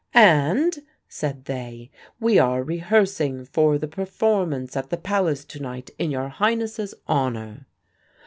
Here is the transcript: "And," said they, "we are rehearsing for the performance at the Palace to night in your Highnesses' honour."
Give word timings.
"And," 0.15 0.79
said 1.07 1.45
they, 1.45 1.91
"we 2.19 2.39
are 2.39 2.63
rehearsing 2.63 3.45
for 3.45 3.77
the 3.77 3.87
performance 3.87 4.75
at 4.75 4.89
the 4.89 4.97
Palace 4.97 5.45
to 5.45 5.59
night 5.59 5.91
in 5.99 6.09
your 6.09 6.29
Highnesses' 6.29 6.95
honour." 7.07 7.67